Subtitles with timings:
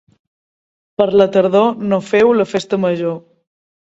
[1.01, 3.15] Per la tardor no feu la festa major.